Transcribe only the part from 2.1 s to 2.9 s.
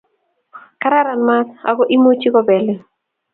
kobelin